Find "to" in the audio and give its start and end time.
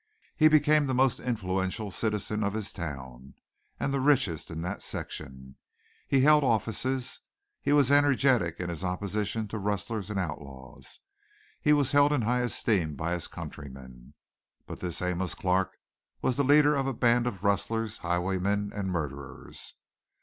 9.49-9.59